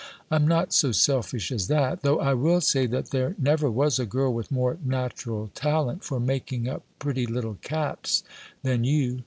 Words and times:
I'm 0.31 0.47
not 0.47 0.73
so 0.73 0.91
selfish 0.91 1.51
as 1.51 1.67
that; 1.67 2.01
though 2.01 2.19
I 2.19 2.33
will 2.33 2.59
say 2.59 2.87
that 2.87 3.11
there 3.11 3.35
never 3.37 3.69
was 3.69 3.99
a 3.99 4.05
girl 4.07 4.33
with 4.33 4.49
more 4.49 4.79
natural 4.83 5.49
talent 5.53 6.03
for 6.03 6.19
making 6.19 6.67
up 6.67 6.81
pretty 6.97 7.27
little 7.27 7.59
caps 7.61 8.23
than 8.63 8.83
you. 8.83 9.19